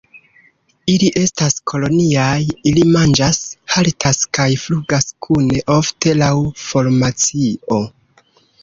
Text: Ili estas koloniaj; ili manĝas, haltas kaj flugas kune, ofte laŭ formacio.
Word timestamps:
Ili 0.93 1.09
estas 1.23 1.57
koloniaj; 1.71 2.41
ili 2.71 2.85
manĝas, 2.95 3.43
haltas 3.75 4.25
kaj 4.39 4.49
flugas 4.65 5.11
kune, 5.29 5.63
ofte 5.79 6.19
laŭ 6.25 6.33
formacio. 6.67 7.85